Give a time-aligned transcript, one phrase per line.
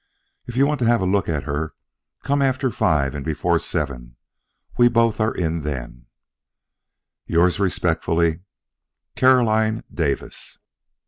[0.47, 1.75] If you want to have a look at her,
[2.23, 4.15] come after five and before seven;
[4.75, 6.07] we are both in then.
[7.27, 8.39] Yours respectfully,
[9.15, 10.57] Caroline Davis.